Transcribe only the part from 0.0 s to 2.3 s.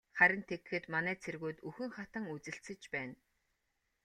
Харин тэгэхэд манай цэргүүд үхэн хатан